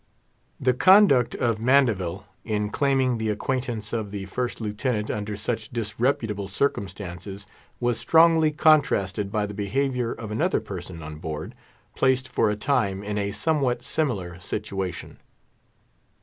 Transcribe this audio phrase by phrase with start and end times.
[0.59, 6.47] The conduct of Mandeville, in claiming the acquaintance of the First Lieutenant under such disreputable
[6.47, 7.45] circumstances
[7.79, 11.53] was strongly contrasted by the behaviour of another person on board,
[11.95, 15.19] placed for a time in a somewhat similar situation.